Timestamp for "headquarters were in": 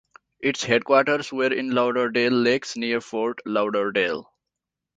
0.63-1.69